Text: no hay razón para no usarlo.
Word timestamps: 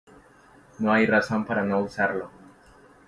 no 0.79 0.91
hay 0.93 1.05
razón 1.05 1.45
para 1.45 1.63
no 1.63 1.79
usarlo. 1.79 2.31